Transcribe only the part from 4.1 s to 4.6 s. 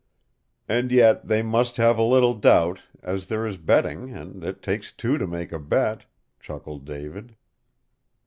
and